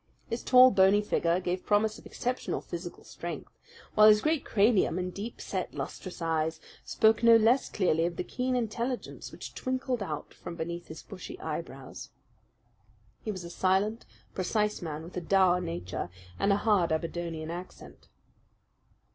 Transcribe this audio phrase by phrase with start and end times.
[0.27, 3.51] His tall, bony figure gave promise of exceptional physical strength,
[3.93, 8.23] while his great cranium and deep set, lustrous eyes spoke no less clearly of the
[8.23, 12.09] keen intelligence which twinkled out from behind his bushy eyebrows.
[13.23, 16.09] He was a silent, precise man with a dour nature
[16.39, 18.07] and a hard Aberdonian accent.